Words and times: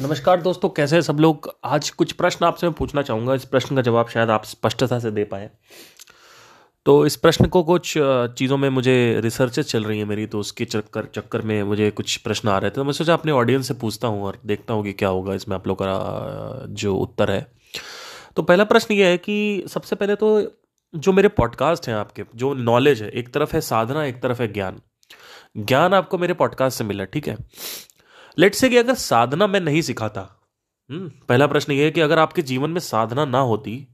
नमस्कार 0.00 0.40
दोस्तों, 0.40 0.68
कैसे 0.68 0.96
हैं 0.96 1.02
सब 1.02 1.18
लोग? 1.20 1.48
आज 1.64 1.88
कुछ 1.90 2.12
प्रश्न 2.12 2.44
आपसे 2.44 2.66
मैं 2.66 2.74
पूछना 2.74 3.02
चाहूँगा। 3.02 3.34
इस 3.34 3.44
प्रश्न 3.44 3.76
का 3.76 3.82
जवाब 3.82 4.08
शायद 4.08 4.30
आप 4.30 4.44
स्पष्टता 4.44 4.98
से 4.98 5.10
दे 5.10 5.24
पाए। 5.24 5.50
तो 6.86 7.06
इस 7.06 7.16
प्रश्न 7.16 7.46
को 7.46 7.62
कुछ 7.62 7.92
चीज़ों 7.98 8.56
में 8.56 8.68
मुझे 8.68 9.20
रिसर्चेस 9.20 9.66
चल 9.66 9.84
रही 9.84 9.98
है 9.98 10.04
मेरी 10.04 10.26
तो 10.26 10.38
उसके 10.40 10.64
चक्कर 10.64 11.08
चक्कर 11.14 11.42
में 11.42 11.62
मुझे 11.62 11.90
कुछ 11.90 12.16
प्रश्न 12.16 12.48
आ 12.48 12.56
रहे 12.58 12.70
थे। 12.70 12.74
तो 12.74 12.84
मैं 12.84 12.92
सोचा 12.92 13.14
अपने 13.14 13.32
ऑडियंस 13.32 13.68
से 13.68 13.74
पूछता 13.74 14.08
हूँ 14.08 14.22
और 14.22 14.38
देखता 14.46 14.74
हूँ 14.74 14.84
कि 14.84 14.92
क्या 14.92 15.08
होगा 15.08 15.34
इसमें 15.34 15.56
आप 15.56 15.66
लोग 15.66 15.78
का 15.82 16.66
जो 16.68 16.94
उत्तर 16.96 17.30
है। 17.30 17.46
तो 18.36 18.42
पहला 18.42 18.64
प्रश्न 18.64 18.94
ये 18.94 19.06
है 19.06 19.18
कि 19.18 19.64
सबसे 19.68 19.96
पहले 19.96 20.14
तो 20.14 20.30
जो 20.94 21.12
मेरे 21.12 21.28
पॉडकास्ट 21.28 21.88
हैं 21.88 21.94
आपके, 21.94 22.24
जो 22.34 22.54
नॉलेज 22.54 23.02
है, 23.02 23.10
एक 23.10 23.32
तरफ़ 23.34 23.54
है 23.54 23.60
साधना, 23.60 24.04
एक 24.04 24.22
तरफ़ 24.22 24.42
है 24.42 24.52
ज्ञान। 24.52 24.80
ज्ञान 25.56 25.94
आपको 25.94 26.18
मेरे 26.18 26.34
पॉडकास्ट 26.34 26.78
से 26.78 26.84
मिला, 26.84 27.04
ठीक 27.04 27.28
है? 27.28 27.36
लेट 28.40 28.54
से 28.54 28.68
कि 28.68 28.76
अगर 28.76 28.94
साधना 28.94 29.46
मैं 29.46 29.60
नहीं 29.60 29.82
सिखाता 29.82 30.20
हम्म, 30.90 31.08
पहला 31.28 31.46
प्रश्न 31.46 31.72
ये 31.72 31.84
है 31.84 31.90
कि 31.90 32.00
अगर 32.00 32.18
आपके 32.18 32.42
जीवन 32.42 32.70
में 32.70 32.80
साधना 32.80 33.24
ना 33.24 33.38
होती 33.38 33.88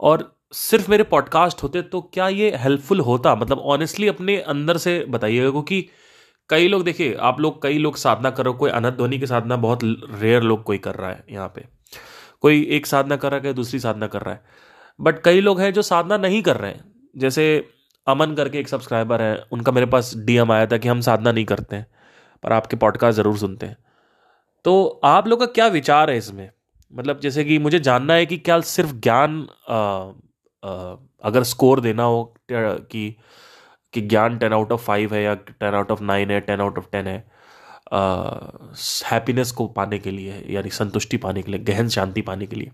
और 0.00 0.40
सिर्फ़ 0.52 0.90
मेरे 0.90 1.04
पॉडकास्ट 1.04 1.62
होते 1.62 1.82
तो 1.82 2.00
क्या 2.00 2.28
ये 2.28 2.56
हेल्पफुल 2.56 3.00
होता? 3.00 3.34
मतलब 3.34 3.58
ऑनेस्टली 3.58 4.08
अपने 4.08 4.36
अंदर 4.36 4.76
से 4.76 5.04
बताइएगा 5.08 5.50
क्योंकि 5.50 5.88
कई 6.48 6.68
लोग 6.68 6.84
देखिए 6.84 7.14
आप 7.14 7.40
लोग 7.40 7.62
कई 7.62 7.78
लोग 7.78 7.96
साधना 7.96 8.30
करो 8.30 8.52
कोई 8.52 8.70
अनंत 8.70 8.94
ध्वनि 8.94 9.18
की 9.18 9.26
साधना 9.26 9.56
बहुत 9.56 9.78
रेयर 10.14 10.42
लोग 10.42 10.62
कोई 10.62 10.78
कर 10.78 10.94
रहा 10.94 11.10
है 11.10 11.24
यहाँ 11.30 11.48
पे। 11.48 11.64
कोई 12.40 12.66
एक 12.70 12.86
साधना 12.86 13.16
कर 13.16 13.32
रहा 13.32 13.40
है 13.48 13.54
दूसरी 13.54 13.80
साधना 13.80 14.06
कर 14.06 14.22
रहा 14.22 14.34
है। 14.34 14.44
बट 15.00 15.22
कई 15.24 15.40
लोग 15.40 15.60
हैं 15.60 15.72
जो 15.72 15.82
साधना 15.82 16.16
नहीं 16.16 16.42
कर 16.42 16.56
रहे 16.56 16.70
हैं। 16.70 17.10
जैसे 17.16 17.68
अमन 18.06 18.34
करके 18.34 18.58
एक 18.58 18.68
सब्सक्राइबर 18.68 19.22
है 19.22 19.44
उनका 19.52 19.72
मेरे 19.72 19.86
पास 19.86 20.16
डीएम 20.16 20.52
आया 20.52 20.66
था 20.66 20.76
कि 20.76 20.88
हम 20.88 21.00
साधना 21.00 21.32
नहीं 21.32 21.44
करते 21.44 21.76
हैं। 21.76 21.86
पर 22.42 22.52
आपके 22.52 22.76
पॉडकास्ट 22.76 23.16
ज़रूर 23.16 23.38
सुनते 23.38 23.66
हैं। 23.66 23.76
तो 24.64 25.00
आप 25.04 25.26
लोग 25.26 25.40
का 25.40 25.46
क्या 25.46 25.66
विचार 25.66 26.10
है 26.10 26.16
इसमें? 26.16 26.50
मतलब 26.92 27.20
जैसे 27.20 27.44
कि 27.44 27.58
मुझे 27.58 27.78
जानना 27.78 28.14
है 28.14 28.26
कि 28.26 28.38
क्या 28.38 28.60
सिर्फ़ 28.60 28.92
ज्ञान 28.92 29.42
अगर 31.24 31.42
स्कोर 31.42 31.80
देना 31.80 32.02
हो 32.02 32.34
कि 32.52 33.16
कि 33.92 34.00
ज्ञान 34.00 34.38
टेन 34.38 34.52
आउट 34.52 34.72
ऑफ़ 34.72 34.82
फाइव 34.82 35.14
है 35.14 35.22
या 35.22 35.34
टेन 35.34 35.74
आउट 35.74 35.90
ऑफ़ 35.90 36.02
नाइन 36.02 36.30
है 36.30 36.40
टेन 36.40 36.60
आउट 36.60 36.78
ऑफ़ 36.78 36.86
टेन 36.92 37.06
है 37.06 37.16
हैप्पीनेस 39.12 39.50
को 39.52 39.66
पाने 39.66 39.98
के 39.98 40.10
लिए 40.10 40.44
यानी 40.50 40.70
संतुष्टि 40.70 41.16
पाने 41.16 41.42
के 41.42 41.50
लिए 41.52 41.60
गहन 41.60 41.88
शांति 41.88 42.20
पाने 42.20 42.46
के 42.46 42.56
लिए। 42.56 42.70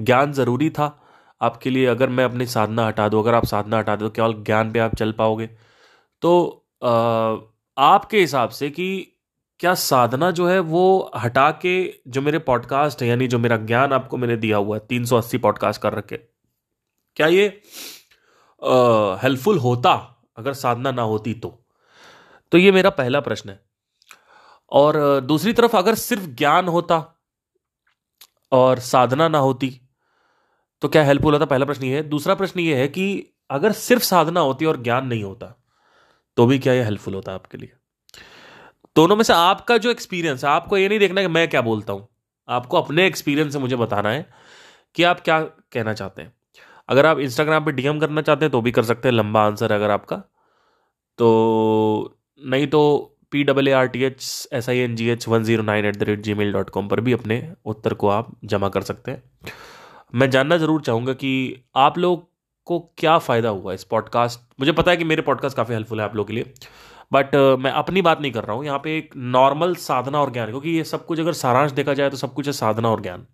ज्ञान 0.00 0.32
ज़रूरी 0.32 0.70
था 0.70 1.06
आपके 1.42 1.70
लिए 1.70 1.86
अगर 1.86 2.08
मैं 2.08 2.24
अपनी 2.24 2.46
साधना 2.46 2.86
हटा 2.86 3.08
दूँ 3.08 3.20
अगर 3.20 3.34
आप 3.34 3.44
साधना 3.44 3.78
हटा 3.78 3.96
दो 3.96 4.10
केवल 4.10 4.34
ज्ञान 4.34 4.72
पे 4.72 4.78
आप 4.78 4.94
चल 4.96 5.12
पाओगे 5.12 5.46
तो 6.22 6.32
आ, 6.84 6.88
आपके 7.78 8.20
हिसाब 8.20 8.50
से 8.50 8.70
कि 8.70 9.06
क्या 9.60 9.74
साधना 9.74 10.30
जो 10.30 10.46
है 10.48 10.58
वो 10.58 11.10
हटा 11.16 11.50
के 11.50 11.74
जो 12.08 12.22
मेरे 12.22 12.38
पॉडकास्ट 12.38 13.02
है, 13.02 13.08
यानी 13.08 13.26
जो 13.28 13.38
मेरा 13.38 13.56
ज्ञान 13.56 13.92
आपको 13.92 14.16
मैंने 14.16 14.36
दिया 14.36 14.56
हुआ 14.56 14.76
है, 14.76 14.86
तीन 14.88 15.04
सौ 15.04 15.16
अस्सी 15.16 15.38
पॉडकास्ट 15.38 15.80
कर 15.82 15.94
रखे, 15.94 16.16
क्या 17.16 17.26
ये 17.26 17.46
हेल्पफुल 19.22 19.58
होता? 19.58 19.92
अगर 20.36 20.52
साधना 20.52 20.90
ना 20.90 21.02
होती 21.02 21.34
तो। 21.34 21.58
तो 22.52 22.58
ये 22.58 22.72
मेरा 22.72 22.90
पहला 22.90 23.20
प्रश्न 23.20 23.50
है। 23.50 23.60
और 24.72 25.20
दूसरी 25.20 25.52
तरफ़ 25.52 25.76
अगर 25.76 25.94
सिर्फ़ 25.94 26.24
ज्ञान 26.24 26.68
होता 26.68 26.98
और 28.52 28.78
साधना 28.78 29.28
ना 29.28 29.38
होती 29.38 29.70
तो 30.82 30.88
क्या 30.88 31.04
हेल्पफुल 31.04 31.32
होता? 31.32 31.44
पहला 31.44 31.66
प्रश्न 31.66 31.84
ये 31.84 31.96
है। 31.96 32.02
दूसरा 32.02 32.34
प्रश्न 32.34 32.60
ये 32.60 32.76
है 32.76 32.88
कि 32.88 33.26
अगर 33.50 33.72
सिर्फ़ 33.72 34.02
साधना 34.02 34.40
होती 34.40 34.64
और 34.64 34.82
ज्ञान 34.82 35.06
नहीं 35.06 35.24
होता 35.24 35.61
तो 36.36 36.46
भी 36.46 36.58
क्या 36.58 36.72
ये 36.72 36.82
हेल्पफुल 36.84 37.14
होता 37.14 37.32
है 37.32 37.38
आपके 37.38 37.58
लिए? 37.58 37.72
दोनों 38.96 39.16
में 39.16 39.22
से 39.24 39.32
आपका 39.32 39.76
जो 39.78 39.90
एक्सपीरियंस 39.90 40.44
है 40.44 40.50
आपको 40.50 40.76
ये 40.76 40.88
नहीं 40.88 40.98
देखना 40.98 41.22
कि 41.22 41.28
मैं 41.28 41.48
क्या 41.48 41.60
बोलता 41.62 41.92
हूँ। 41.92 42.08
आपको 42.48 42.80
अपने 42.80 43.06
एक्सपीरियंस 43.06 43.52
से 43.52 43.58
मुझे 43.58 43.76
बताना 43.76 44.10
है 44.10 44.26
कि 44.96 45.02
आप 45.02 45.20
क्या 45.20 45.40
कहना 45.40 45.92
चाहते 45.94 46.22
हैं। 46.22 46.32
अगर 46.88 47.06
आप 47.06 47.18
इंस्टाग्राम 47.20 47.64
पे 47.64 47.72
डीएम 47.72 47.98
करना 48.00 48.22
चाहते 48.22 48.44
हैं 48.44 48.52
तो 48.52 48.60
भी 48.60 48.70
कर 48.70 48.82
सकते 48.84 49.08
हैं, 49.08 49.14
लंबा 49.14 49.44
आंसर 49.46 49.72
है 49.72 49.78
अगर 49.78 49.90
आपका। 49.90 50.16
तो 51.18 52.18
नहीं 52.40 52.66
तो 52.66 53.08
P 53.32 53.44
double 53.44 53.68
A 53.68 53.72
R 53.72 53.86
T 53.86 54.02
H 54.04 54.48
S 54.52 54.68
I 54.68 54.78
N 54.78 54.96
G 54.96 55.08
H 55.08 55.26
one 55.28 55.44
zero 55.44 55.62
nine 55.62 55.84
eight 55.84 55.96
the 55.96 56.02
rate 56.02 56.20
Gmail 56.34 56.52
dot 56.52 56.70
com 56.70 56.88
पर 56.88 57.00
भी 57.00 57.12
अपने 57.12 57.42
उत्तर 57.64 57.94
को 57.94 58.08
आप 58.08 58.32
जमा 58.44 58.68
कर 58.68 58.82
सकते 58.82 59.10
हैं। 59.10 59.22
मैं 60.14 60.30
जानना 60.30 60.56
ज़रूर 60.56 60.82
चाहूँगा 60.82 61.12
कि 61.12 61.32
आप 61.76 61.98
लोग 61.98 62.28
को 62.64 62.78
क्या 62.98 63.18
फ़ायदा 63.18 63.48
हुआ 63.48 63.72
इस 63.72 63.84
पॉडकास्ट 63.84 64.40
मुझे 64.60 64.72
पता 64.72 64.90
है 64.90 64.96
कि 64.96 65.04
मेरे 65.04 65.22
पॉडकास्ट 65.22 65.56
काफ़ी 65.56 65.74
हेल्पफुल 65.74 66.00
है 66.00 66.04
आप 66.04 66.14
लोगों 66.16 66.26
के 66.26 66.32
लिए 66.32 66.52
बट 67.12 67.34
uh, 67.34 67.58
मैं 67.58 67.70
अपनी 67.70 68.02
बात 68.02 68.20
नहीं 68.20 68.32
कर 68.32 68.44
रहा 68.44 68.56
हूँ। 68.56 68.64
यहाँ 68.64 68.78
पे 68.78 68.96
एक 68.98 69.10
नॉर्मल 69.16 69.74
साधना 69.74 70.20
और 70.20 70.32
ज्ञान 70.32 70.50
क्योंकि 70.50 70.70
ये 70.70 70.84
सब 70.84 71.06
कुछ 71.06 71.20
अगर 71.20 71.32
सारांश 71.32 71.72
देखा 71.72 71.94
जाए 71.94 72.10
तो 72.10 72.16
सब 72.16 72.34
कुछ 72.34 72.46
है 72.46 72.52
साधना 72.52 72.88
और 72.88 73.00
ज्ञान। 73.00 73.26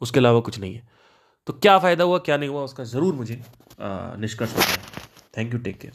उसके 0.00 0.20
अलावा 0.20 0.40
कुछ 0.40 0.58
नहीं 0.58 0.74
है। 0.74 0.88
तो 1.46 1.52
क्या 1.52 1.78
फ़ायदा 1.78 2.04
हुआ 2.04 2.18
क्या 2.18 2.36
नहीं 2.36 2.48
हुआ 2.48 2.62
उसका 2.62 2.84
ज़रूर 2.84 3.14
मुझे 3.14 3.42
निष्कर्ष 3.80 4.54
बताएँ 4.54 4.78
थैंक 5.38 5.54
यू 5.54 5.58
टेक 5.58 5.78
केयर 5.78 5.94